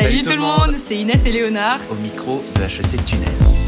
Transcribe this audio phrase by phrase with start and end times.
[0.00, 1.80] Salut, tout le monde, c'est Inès et Léonard.
[1.90, 3.67] Au micro de HEC Tunnel.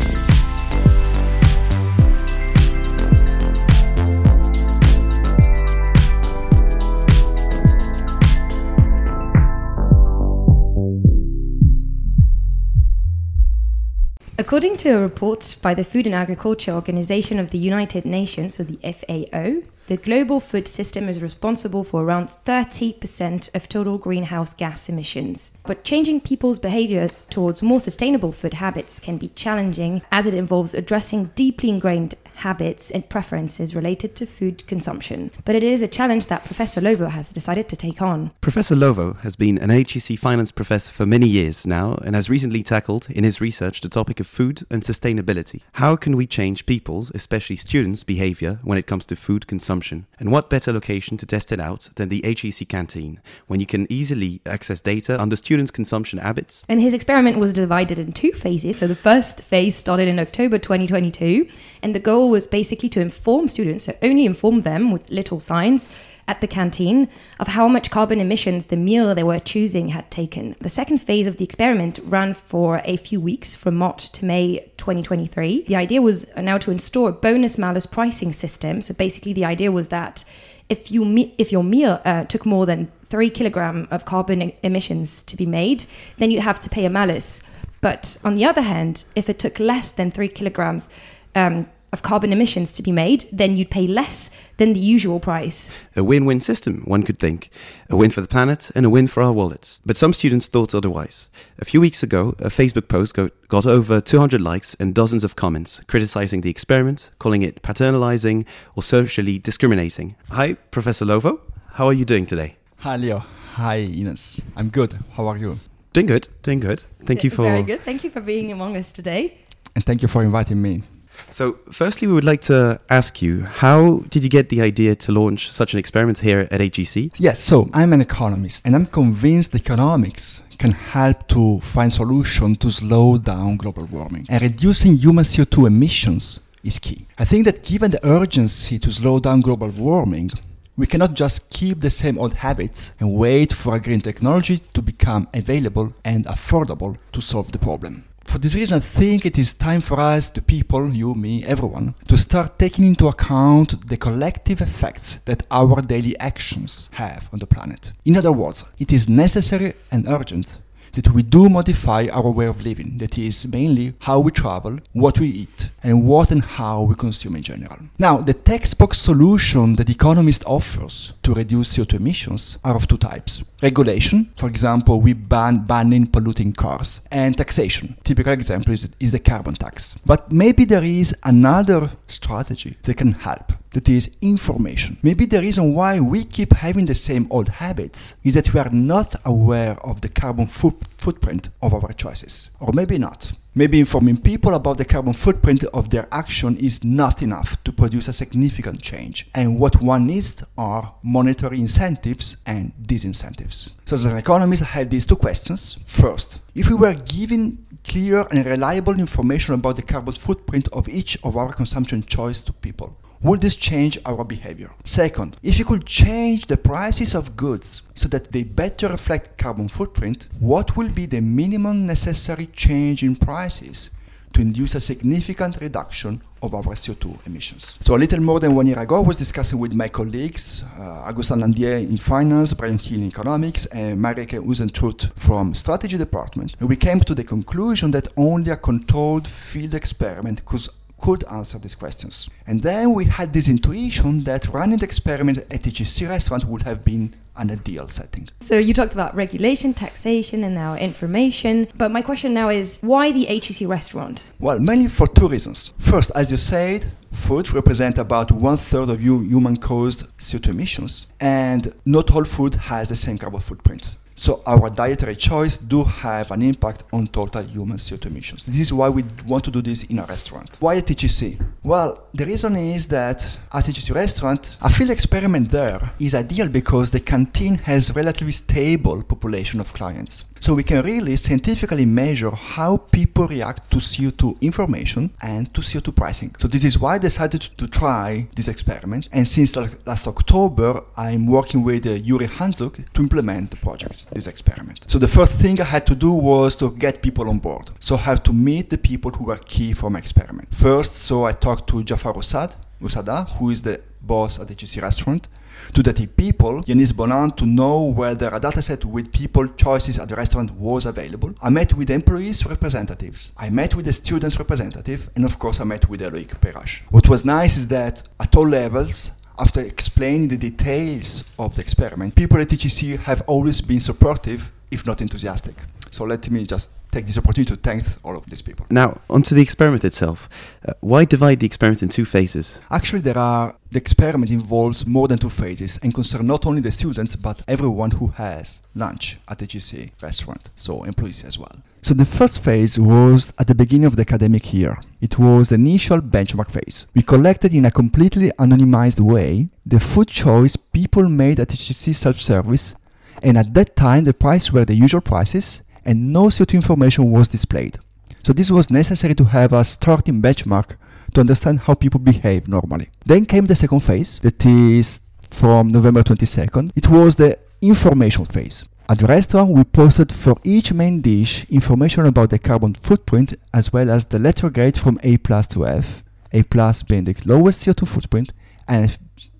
[14.40, 18.64] According to a report by the Food and Agriculture Organization of the United Nations, or
[18.64, 24.88] the FAO, the global food system is responsible for around 30% of total greenhouse gas
[24.88, 25.52] emissions.
[25.64, 30.72] But changing people's behaviors towards more sustainable food habits can be challenging as it involves
[30.72, 35.30] addressing deeply ingrained habits and preferences related to food consumption.
[35.44, 38.32] But it is a challenge that Professor Lovo has decided to take on.
[38.40, 42.62] Professor Lovo has been an HEC finance professor for many years now and has recently
[42.62, 45.62] tackled in his research the topic of food and sustainability.
[45.74, 50.06] How can we change people's, especially students' behavior when it comes to food consumption?
[50.18, 53.86] And what better location to test it out than the HEC canteen, when you can
[53.90, 56.64] easily access data on the students' consumption habits?
[56.68, 58.78] And his experiment was divided in two phases.
[58.78, 61.48] So the first phase started in October 2022,
[61.82, 65.88] and the goal was basically to inform students, so only inform them with little signs
[66.30, 67.08] at the canteen
[67.40, 70.54] of how much carbon emissions the meal they were choosing had taken.
[70.60, 74.70] The second phase of the experiment ran for a few weeks from March to May
[74.76, 75.64] 2023.
[75.64, 78.80] The idea was now to install a bonus malus pricing system.
[78.80, 80.24] So basically, the idea was that
[80.68, 85.24] if you if your meal uh, took more than three kilogram of carbon e- emissions
[85.24, 85.84] to be made,
[86.18, 87.40] then you'd have to pay a malus.
[87.80, 90.90] But on the other hand, if it took less than three kilograms
[91.34, 95.70] um, of carbon emissions to be made, then you'd pay less than the usual price.
[95.96, 97.50] A win win system, one could think.
[97.88, 99.80] A win for the planet and a win for our wallets.
[99.84, 101.30] But some students thought otherwise.
[101.58, 105.36] A few weeks ago, a Facebook post got, got over 200 likes and dozens of
[105.36, 110.16] comments criticizing the experiment, calling it paternalizing or socially discriminating.
[110.30, 111.40] Hi, Professor Lovo.
[111.74, 112.56] How are you doing today?
[112.78, 113.24] Hi, Leo.
[113.54, 114.40] Hi, Ines.
[114.56, 114.98] I'm good.
[115.16, 115.58] How are you?
[115.92, 116.84] Doing good, doing good.
[117.04, 117.42] Thank you for.
[117.42, 117.80] Very good.
[117.80, 119.38] Thank you for being among us today.
[119.74, 120.82] And thank you for inviting me.
[121.28, 125.12] So, firstly, we would like to ask you how did you get the idea to
[125.12, 127.10] launch such an experiment here at HEC?
[127.18, 132.70] Yes, so I'm an economist and I'm convinced economics can help to find solutions to
[132.70, 134.26] slow down global warming.
[134.28, 137.06] And reducing human CO2 emissions is key.
[137.18, 140.30] I think that given the urgency to slow down global warming,
[140.76, 144.82] we cannot just keep the same old habits and wait for a green technology to
[144.82, 148.04] become available and affordable to solve the problem.
[148.30, 151.96] For this reason, I think it is time for us, the people, you, me, everyone,
[152.06, 157.48] to start taking into account the collective effects that our daily actions have on the
[157.48, 157.90] planet.
[158.04, 160.58] In other words, it is necessary and urgent
[160.92, 165.18] that we do modify our way of living, that is, mainly how we travel, what
[165.18, 167.78] we eat, and what and how we consume in general.
[167.98, 173.42] Now, the textbook solution that economists offers to reduce CO2 emissions are of two types.
[173.62, 177.96] Regulation, for example, we ban banning polluting cars, and taxation.
[178.04, 179.96] Typical example is, is the carbon tax.
[180.04, 184.98] But maybe there is another strategy that can help that is information.
[185.02, 188.70] Maybe the reason why we keep having the same old habits is that we are
[188.70, 192.50] not aware of the carbon foot- footprint of our choices.
[192.58, 193.32] Or maybe not.
[193.52, 198.06] Maybe informing people about the carbon footprint of their action is not enough to produce
[198.06, 199.28] a significant change.
[199.34, 203.70] And what one needs are monetary incentives and disincentives.
[203.86, 205.78] So, as an economist, I had these two questions.
[205.84, 211.18] First, if we were giving clear and reliable information about the carbon footprint of each
[211.24, 214.70] of our consumption choice to people, would this change our behavior?
[214.84, 219.68] Second, if you could change the prices of goods so that they better reflect carbon
[219.68, 223.90] footprint, what will be the minimum necessary change in prices
[224.32, 227.76] to induce a significant reduction of our CO2 emissions.
[227.80, 231.04] So a little more than one year ago, I was discussing with my colleagues, uh,
[231.08, 236.54] Augustin Landier in finance, Brian Hill in economics, and Marieke Huysentruyt from strategy department.
[236.60, 240.66] And we came to the conclusion that only a controlled field experiment could
[241.00, 242.28] could answer these questions.
[242.46, 246.84] And then we had this intuition that running the experiment at HEC restaurant would have
[246.84, 248.28] been an ideal setting.
[248.40, 251.68] So you talked about regulation, taxation, and now information.
[251.76, 254.32] But my question now is why the HEC restaurant?
[254.38, 255.72] Well, mainly for two reasons.
[255.78, 261.74] First, as you said, food represents about one third of human caused CO2 emissions, and
[261.84, 263.92] not all food has the same carbon footprint.
[264.20, 268.44] So our dietary choice do have an impact on total human CO2 emissions.
[268.44, 270.50] This is why we want to do this in a restaurant.
[270.60, 271.38] Why at HEC?
[271.62, 276.90] Well, the reason is that at HEC restaurant, a field experiment there is ideal because
[276.90, 280.26] the canteen has relatively stable population of clients.
[280.42, 285.94] So we can really scientifically measure how people react to CO2 information and to CO2
[285.94, 286.34] pricing.
[286.38, 289.10] So this is why I decided to try this experiment.
[289.12, 294.26] And since last October, I'm working with uh, Yuri Hanzuk to implement the project, this
[294.26, 294.84] experiment.
[294.88, 297.70] So the first thing I had to do was to get people on board.
[297.80, 300.54] So I have to meet the people who were key for my experiment.
[300.54, 304.82] First, so I talked to Jafar Usad, Usada, who is the boss at the HEC
[304.82, 305.28] restaurant,
[305.74, 310.16] to the people, Yanis Bonan, to know whether a dataset with people choices at the
[310.16, 311.34] restaurant was available.
[311.42, 313.32] I met with employees representatives.
[313.36, 316.82] I met with the students representative, and of course I met with Eloïc Peyrache.
[316.90, 322.14] What was nice is that at all levels, after explaining the details of the experiment,
[322.14, 325.54] people at HEC have always been supportive, if not enthusiastic.
[325.90, 328.66] So let me just take this opportunity to thank all of these people.
[328.70, 330.28] Now, onto the experiment itself.
[330.66, 332.60] Uh, why divide the experiment in two phases?
[332.70, 336.72] Actually, there are the experiment involves more than two phases and concern not only the
[336.72, 341.56] students but everyone who has lunch at the GC restaurant, so employees as well.
[341.82, 344.78] So the first phase was at the beginning of the academic year.
[345.00, 346.86] It was the initial benchmark phase.
[346.94, 352.74] We collected in a completely anonymized way the food choice people made at HEC self-service
[353.22, 357.28] and at that time the prices were the usual prices and no CO2 information was
[357.28, 357.78] displayed.
[358.22, 360.76] So this was necessary to have a starting benchmark
[361.14, 362.90] to understand how people behave normally.
[363.04, 366.72] Then came the second phase, that is from November 22nd.
[366.76, 368.64] It was the information phase.
[368.88, 373.72] At the restaurant, we posted for each main dish information about the carbon footprint as
[373.72, 376.02] well as the letter grade from A plus to F,
[376.32, 378.32] A plus being the lowest CO2 footprint
[378.66, 378.98] and F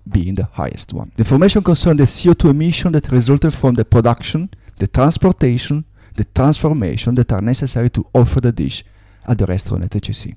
[0.09, 1.11] being the highest one.
[1.17, 5.85] The information concerned the CO2 emission that resulted from the production, the transportation,
[6.15, 8.83] the transformation that are necessary to offer the dish
[9.27, 10.35] at the restaurant at HEC.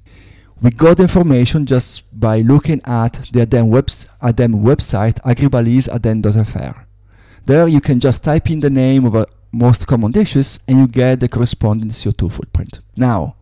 [0.61, 6.81] We got information just by looking at the ADEME, webs- ADEME website agribalyse.ademe.fr.
[7.45, 10.87] There you can just type in the name of a most common dishes and you
[10.89, 12.81] get the corresponding CO2 footprint.
[12.97, 13.37] Now,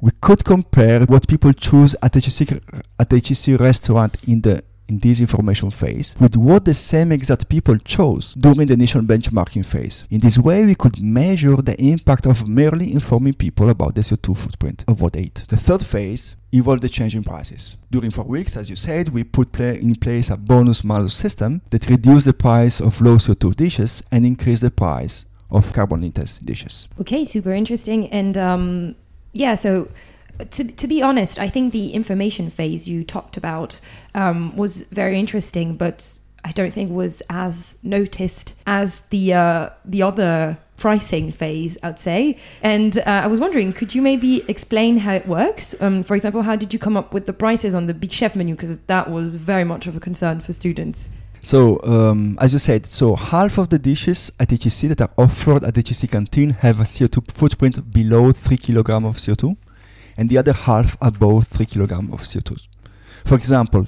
[0.00, 2.60] we could compare what people choose at HEC,
[2.98, 3.12] at
[3.60, 8.66] restaurant in the in this information phase with what the same exact people chose during
[8.66, 10.04] the initial benchmarking phase.
[10.10, 14.36] In this way, we could measure the impact of merely informing people about the CO2
[14.36, 15.44] footprint of what they eat.
[15.48, 17.76] The third phase involved the change in prices.
[17.90, 21.62] During four weeks, as you said, we put play in place a bonus malus system
[21.70, 26.44] that reduced the price of low CO2 dishes and increased the price of carbon intensive
[26.44, 26.88] dishes.
[27.00, 28.10] Okay, super interesting.
[28.10, 28.96] And um,
[29.32, 29.88] yeah, so
[30.44, 33.80] to, to be honest, I think the information phase you talked about
[34.14, 40.02] um, was very interesting, but I don't think was as noticed as the uh, the
[40.02, 42.36] other pricing phase, I'd say.
[42.62, 45.76] And uh, I was wondering, could you maybe explain how it works?
[45.80, 48.34] Um, for example, how did you come up with the prices on the Big Chef
[48.34, 48.56] menu?
[48.56, 51.08] Because that was very much of a concern for students.
[51.40, 55.64] So, um, as you said, so half of the dishes at HEC that are offered
[55.64, 59.56] at the HEC canteen have a CO2 footprint below 3 kg of CO2
[60.16, 62.66] and the other half above 3 kg of CO2.
[63.24, 63.86] For example,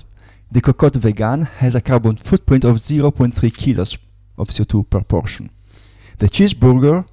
[0.50, 3.98] the Cocotte Vegan has a carbon footprint of 0.3 kilos
[4.38, 5.50] of CO2 per portion.
[6.18, 7.06] The cheeseburger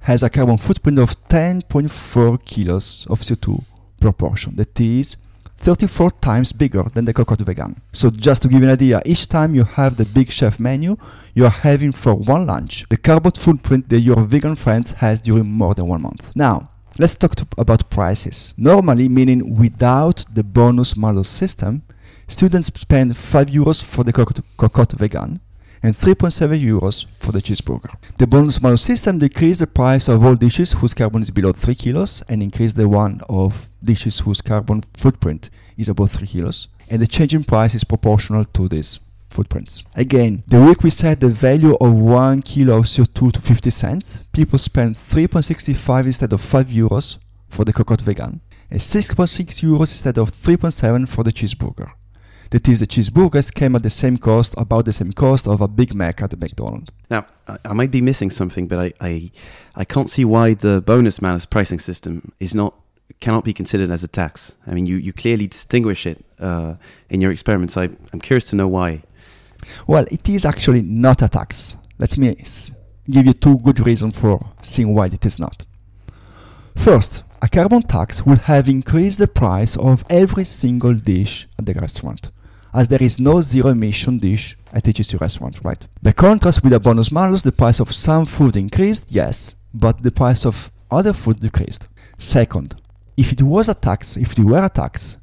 [0.00, 3.64] has a carbon footprint of 10.4 kilos of CO2
[4.00, 4.56] per portion.
[4.56, 5.16] That is
[5.58, 7.80] 34 times bigger than the Cocotte Vegan.
[7.92, 10.96] So just to give you an idea, each time you have the Big Chef menu,
[11.34, 15.50] you are having for one lunch the carbon footprint that your vegan friends has during
[15.50, 16.34] more than one month.
[16.36, 18.52] Now, Let's talk to, about prices.
[18.56, 21.82] Normally, meaning without the bonus malus system,
[22.26, 25.38] students spend 5 euros for the cocotte vegan
[25.80, 27.94] and 3.7 euros for the cheeseburger.
[28.18, 31.76] The bonus malus system decreases the price of all dishes whose carbon is below 3
[31.76, 36.66] kilos and increase the one of dishes whose carbon footprint is above 3 kilos.
[36.90, 38.98] And the change in price is proportional to this
[39.30, 39.82] footprints.
[39.94, 44.20] Again, the week we set the value of 1 kilo of CO2 to 50 cents,
[44.32, 47.18] people spend 3.65 instead of 5 euros
[47.48, 51.92] for the cocotte vegan, and 6.6 euros instead of 3.7 for the cheeseburger.
[52.50, 55.68] That is, the cheeseburgers came at the same cost, about the same cost of a
[55.68, 56.90] Big Mac at the McDonald's.
[57.10, 57.26] Now,
[57.64, 59.30] I, might be missing something, but I, I,
[59.76, 62.74] I can't see why the bonus malus pricing system is not
[63.20, 64.54] cannot be considered as a tax.
[64.66, 66.74] I mean, you, you clearly distinguish it uh,
[67.10, 67.76] in your experiments.
[67.76, 69.02] I, I'm curious to know why.
[69.86, 71.76] Well, it is actually not a tax.
[71.98, 72.36] Let me
[73.10, 75.64] give you two good reasons for seeing why it is not.
[76.76, 81.74] First, a carbon tax would have increased the price of every single dish at the
[81.74, 82.30] restaurant,
[82.72, 85.86] as there is no zero emission dish at HEC restaurant, right?
[86.02, 90.10] By contrast with a bonus malus, the price of some food increased, yes, but the
[90.10, 91.88] price of other food decreased.
[92.16, 92.74] Second,
[93.16, 95.17] if it was a tax, if it were a tax,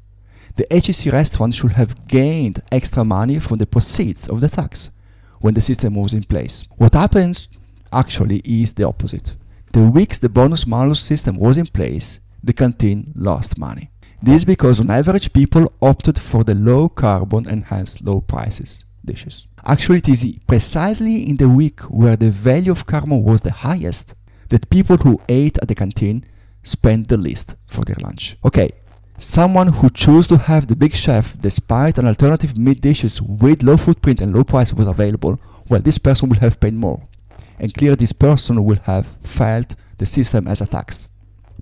[0.56, 4.90] the HEC restaurant should have gained extra money from the proceeds of the tax
[5.40, 6.64] when the system was in place.
[6.76, 7.48] What happens
[7.92, 9.34] actually is the opposite.
[9.72, 13.90] The weeks the bonus malus system was in place, the canteen lost money.
[14.22, 18.84] This is because on average people opted for the low carbon and hence low prices
[19.04, 19.46] dishes.
[19.64, 24.14] Actually, it is precisely in the week where the value of carbon was the highest
[24.48, 26.24] that people who ate at the canteen
[26.62, 28.36] spent the least for their lunch.
[28.44, 28.70] Okay,
[29.18, 33.76] someone who chose to have the big chef despite an alternative meat dishes with low
[33.76, 37.02] footprint and low price was available, well, this person will have paid more.
[37.58, 41.08] And clearly, this person will have felt the system as a tax,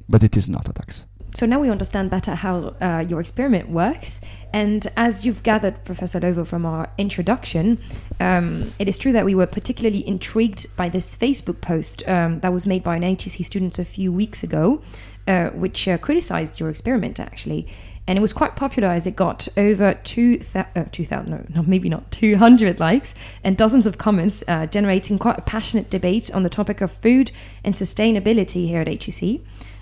[0.08, 1.04] but it is not a tax.
[1.34, 4.20] So now we understand better how uh, your experiment works.
[4.52, 7.78] And as you've gathered, Professor Lovo, from our introduction,
[8.20, 12.52] um, it is true that we were particularly intrigued by this Facebook post um, that
[12.52, 14.80] was made by an HEC student a few weeks ago,
[15.26, 17.66] uh, which uh, criticized your experiment actually.
[18.06, 21.88] And it was quite popular as it got over 2,000, uh, 2000, no, no, maybe
[21.88, 26.50] not 200 likes and dozens of comments, uh, generating quite a passionate debate on the
[26.50, 27.32] topic of food
[27.64, 29.40] and sustainability here at HEC.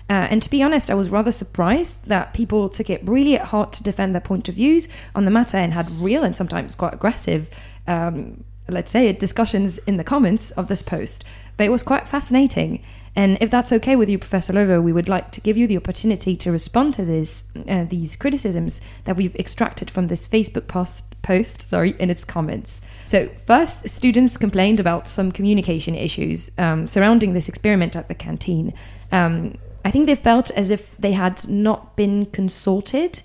[0.09, 3.47] Uh, and to be honest, I was rather surprised that people took it really at
[3.47, 6.75] heart to defend their point of views on the matter and had real and sometimes
[6.75, 7.49] quite aggressive,
[7.87, 11.23] um, let's say, discussions in the comments of this post.
[11.55, 12.83] But it was quite fascinating.
[13.15, 15.77] And if that's okay with you, Professor Lovo, we would like to give you the
[15.77, 21.05] opportunity to respond to this, uh, these criticisms that we've extracted from this Facebook post,
[21.21, 22.81] post sorry, in its comments.
[23.05, 28.73] So, first, students complained about some communication issues um, surrounding this experiment at the canteen.
[29.11, 29.55] Um,
[29.85, 33.21] I think they felt as if they had not been consulted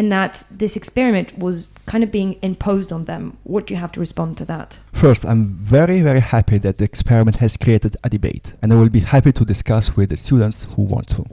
[0.00, 3.36] and that this experiment was kind of being imposed on them.
[3.42, 4.78] What do you have to respond to that?
[4.94, 8.88] First, I'm very, very happy that the experiment has created a debate, and I will
[8.88, 11.26] be happy to discuss with the students who want to.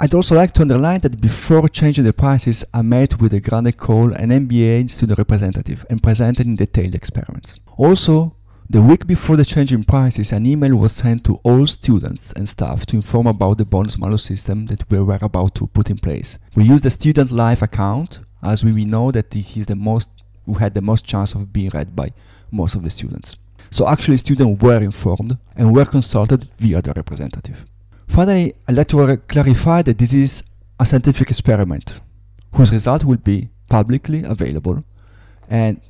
[0.00, 3.76] I'd also like to underline that before changing the prices, I met with a Grande
[3.76, 7.56] École, an MBA student representative, and presented in detail the experiments.
[7.76, 8.36] Also,
[8.68, 12.48] the week before the change in prices, an email was sent to all students and
[12.48, 15.98] staff to inform about the bonus malus system that we were about to put in
[15.98, 16.38] place.
[16.56, 20.08] We used the student life account as we know that it is the most
[20.46, 22.12] who had the most chance of being read by
[22.50, 23.36] most of the students.
[23.70, 27.64] So actually students were informed and were consulted via the representative.
[28.08, 30.42] Finally, I'd like to clarify that this is
[30.78, 32.00] a scientific experiment
[32.52, 34.84] whose result will be publicly available
[35.48, 35.80] and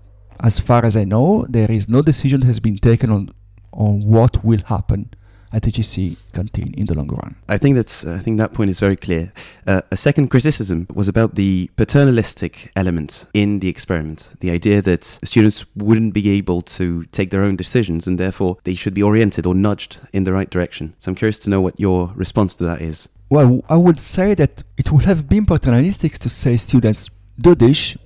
[0.41, 3.31] as far as I know, there is no decision that has been taken on
[3.73, 5.11] on what will happen
[5.55, 7.37] at HEC canteen in the long run.
[7.49, 9.33] I think that's I think that point is very clear.
[9.67, 15.05] Uh, a second criticism was about the paternalistic element in the experiment, the idea that
[15.05, 19.47] students wouldn't be able to take their own decisions and therefore they should be oriented
[19.47, 20.95] or nudged in the right direction.
[20.99, 23.09] So I'm curious to know what your response to that is.
[23.31, 27.97] Well, I would say that it would have been paternalistic to say students do this,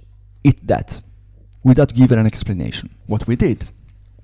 [0.44, 1.00] eat that
[1.62, 2.94] without giving an explanation.
[3.06, 3.70] What we did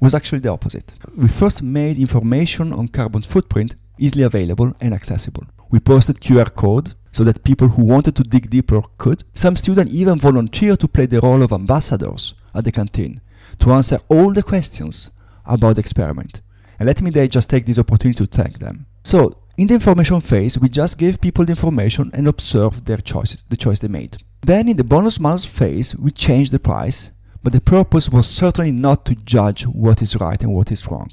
[0.00, 0.94] was actually the opposite.
[1.16, 5.44] We first made information on carbon footprint easily available and accessible.
[5.70, 9.24] We posted QR code so that people who wanted to dig deeper could.
[9.34, 13.20] Some students even volunteered to play the role of ambassadors at the canteen
[13.60, 15.10] to answer all the questions
[15.46, 16.40] about the experiment.
[16.78, 18.86] And let me just take this opportunity to thank them.
[19.04, 23.44] So, in the information phase, we just gave people the information and observed their choices,
[23.48, 24.16] the choice they made.
[24.42, 27.10] Then in the bonus malus phase, we changed the price
[27.44, 31.10] but the purpose was certainly not to judge what is right and what is wrong.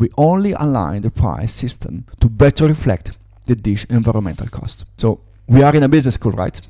[0.00, 3.16] We only aligned the price system to better reflect
[3.46, 4.84] the dish environmental cost.
[4.96, 6.60] So we are in a business school, right?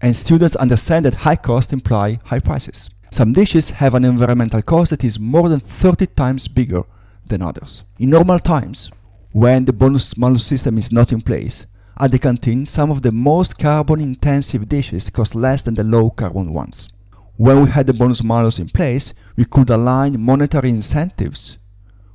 [0.00, 2.88] And students understand that high costs imply high prices.
[3.10, 6.82] Some dishes have an environmental cost that is more than 30 times bigger
[7.26, 7.82] than others.
[7.98, 8.90] In normal times,
[9.32, 11.66] when the bonus malus system is not in place,
[11.98, 16.08] at the canteen, some of the most carbon intensive dishes cost less than the low
[16.08, 16.88] carbon ones
[17.36, 21.58] when we had the bonus malus in place, we could align monetary incentives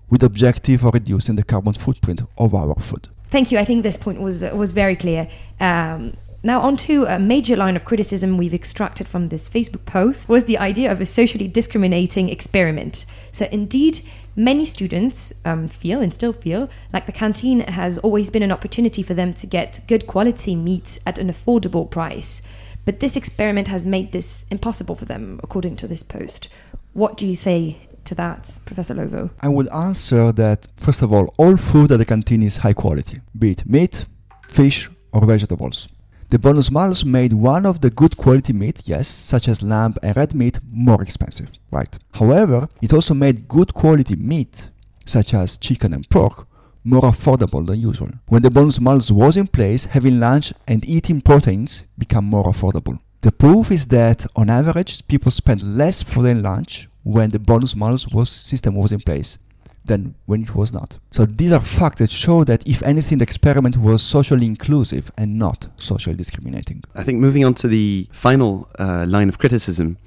[0.10, 3.08] with the objective of reducing the carbon footprint of our food.
[3.30, 3.58] Thank you.
[3.58, 5.30] I think this point was uh, was very clear.
[5.60, 10.28] Um, now, on to a major line of criticism we've extracted from this Facebook post
[10.28, 13.06] was the idea of a socially discriminating experiment.
[13.32, 14.02] So, indeed,
[14.36, 19.04] many students um, feel and still feel like the canteen has always been an opportunity
[19.04, 22.42] for them to get good quality meat at an affordable price.
[22.86, 26.50] But this experiment has made this impossible for them, according to this post.
[26.94, 29.30] What do you say to that, Professor Lovo?
[29.40, 33.22] I would answer that, first of all, all food at the canteen is high quality,
[33.38, 34.06] be it meat,
[34.48, 35.88] fish, or vegetables.
[36.30, 40.16] The bonus malus made one of the good quality meat, yes, such as lamb and
[40.16, 41.98] red meat, more expensive, right?
[42.14, 44.70] However, it also made good quality meat,
[45.06, 46.48] such as chicken and pork,
[46.84, 48.10] more affordable than usual.
[48.28, 53.00] When the bonus malus was in place, having lunch and eating proteins became more affordable.
[53.22, 57.76] The proof is that on average, people spend less for their lunch when the bonus
[57.76, 59.38] malus was, system was in place
[59.86, 60.98] than when it was not.
[61.12, 65.38] So these are facts that show that if anything, the experiment was socially inclusive and
[65.38, 66.84] not socially discriminating.
[66.96, 69.98] I think moving on to the final uh, line of criticism,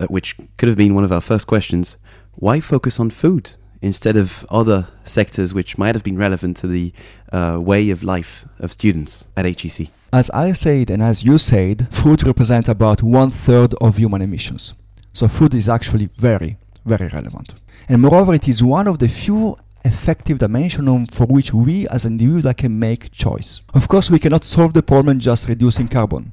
[0.00, 1.96] uh, which could have been one of our first questions,
[2.34, 6.92] why focus on food instead of other sectors which might have been relevant to the
[7.32, 9.88] uh, way of life of students at HEC?
[10.12, 14.72] As I said, and as you said, food represents about one third of human emissions.
[15.12, 17.54] So food is actually very, very relevant.
[17.88, 22.12] And moreover, it is one of the few effective dimensions for which we as an
[22.12, 23.60] individual can make choice.
[23.74, 26.32] Of course, we cannot solve the problem just reducing carbon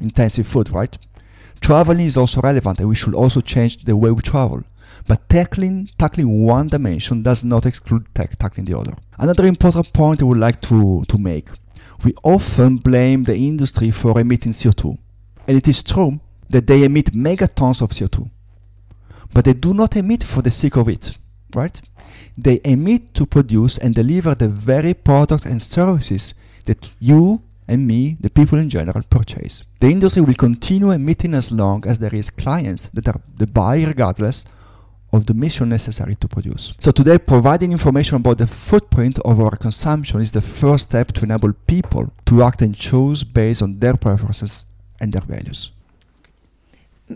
[0.00, 0.96] intensive food, right?
[1.60, 4.64] Traveling is also relevant and we should also change the way we travel.
[5.08, 8.94] But tackling, tackling one dimension does not exclude tackling the other.
[9.16, 11.48] Another important point I would like to, to make.
[12.04, 14.98] We often blame the industry for emitting CO2.
[15.48, 18.30] And it is true that they emit megatons of CO2.
[19.32, 21.16] But they do not emit for the sake of it,
[21.54, 21.80] right?
[22.36, 26.34] They emit to produce and deliver the very products and services
[26.66, 29.62] that you and me, the people in general, purchase.
[29.80, 33.84] The industry will continue emitting as long as there is clients that are the buy
[33.84, 34.44] regardless
[35.12, 36.74] of the mission necessary to produce.
[36.78, 41.24] So today, providing information about the footprint of our consumption is the first step to
[41.24, 44.66] enable people to act and choose based on their preferences
[45.00, 45.70] and their values.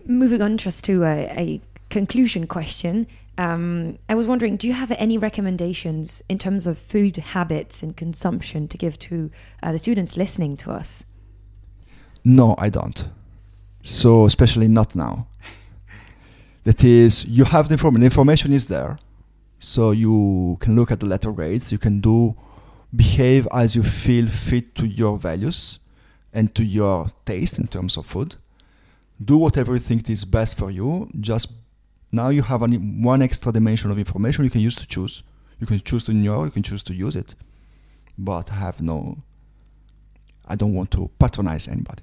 [0.06, 3.06] Moving on just to a, a conclusion question,
[3.38, 7.96] um, I was wondering, do you have any recommendations in terms of food habits and
[7.96, 9.30] consumption to give to
[9.62, 11.04] uh, the students listening to us?
[12.24, 13.06] No, I don't.
[13.82, 15.26] So, especially not now.
[16.64, 18.00] That is, you have the information.
[18.00, 18.98] The information is there,
[19.58, 21.72] so you can look at the letter grades.
[21.72, 22.36] You can do
[22.94, 25.78] behave as you feel fit to your values
[26.32, 28.36] and to your taste in terms of food.
[29.22, 31.10] Do whatever you think is best for you.
[31.20, 31.52] Just
[32.10, 35.22] now you have an, one extra dimension of information you can use to choose.
[35.58, 37.34] You can choose to ignore, you can choose to use it,
[38.18, 39.18] but I have no.
[40.44, 42.02] I don't want to patronize anybody.